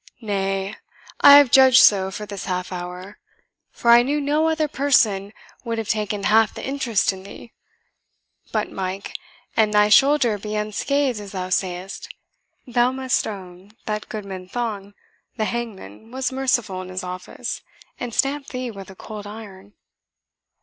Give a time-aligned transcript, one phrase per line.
[0.21, 0.75] Nay,
[1.19, 3.19] I have judged so for this half hour;
[3.69, 5.31] for I knew no other person
[5.63, 7.53] would have ta'en half the interest in thee.
[8.51, 9.13] But, Mike,
[9.55, 12.11] an thy shoulder be unscathed as thou sayest,
[12.65, 14.95] thou must own that Goodman Thong,
[15.37, 17.61] the hangman, was merciful in his office,
[17.99, 19.73] and stamped thee with a cold iron."